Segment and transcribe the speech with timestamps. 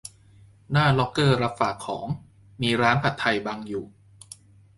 [0.71, 2.07] หน้าล็อกเกอร์รับฝากของ
[2.61, 3.85] มีร้านผัดไทยบังอยู่